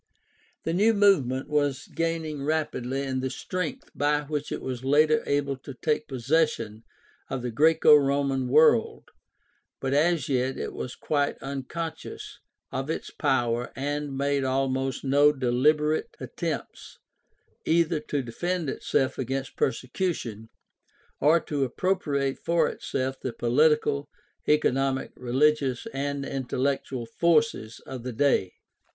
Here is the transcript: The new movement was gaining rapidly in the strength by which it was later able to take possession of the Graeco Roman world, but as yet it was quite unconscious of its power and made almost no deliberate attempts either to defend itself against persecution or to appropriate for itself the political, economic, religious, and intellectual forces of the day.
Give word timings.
The 0.63 0.73
new 0.73 0.95
movement 0.95 1.47
was 1.47 1.85
gaining 1.85 2.43
rapidly 2.43 3.03
in 3.03 3.19
the 3.19 3.29
strength 3.29 3.91
by 3.93 4.21
which 4.21 4.51
it 4.51 4.59
was 4.59 4.83
later 4.83 5.21
able 5.27 5.57
to 5.57 5.75
take 5.75 6.07
possession 6.07 6.81
of 7.29 7.43
the 7.43 7.51
Graeco 7.51 7.95
Roman 8.03 8.47
world, 8.47 9.11
but 9.79 9.93
as 9.93 10.27
yet 10.27 10.57
it 10.57 10.73
was 10.73 10.95
quite 10.95 11.37
unconscious 11.37 12.39
of 12.71 12.89
its 12.89 13.11
power 13.11 13.71
and 13.75 14.17
made 14.17 14.43
almost 14.43 15.03
no 15.03 15.31
deliberate 15.31 16.09
attempts 16.19 16.97
either 17.63 17.99
to 17.99 18.23
defend 18.23 18.71
itself 18.71 19.19
against 19.19 19.55
persecution 19.55 20.49
or 21.19 21.39
to 21.41 21.63
appropriate 21.63 22.39
for 22.39 22.67
itself 22.67 23.17
the 23.21 23.33
political, 23.33 24.09
economic, 24.49 25.11
religious, 25.15 25.85
and 25.93 26.25
intellectual 26.25 27.05
forces 27.05 27.79
of 27.85 28.01
the 28.01 28.13
day. 28.13 28.53